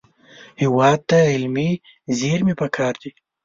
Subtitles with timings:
[0.61, 1.69] هېواد ته علمي
[2.17, 3.11] زېرمې پکار دي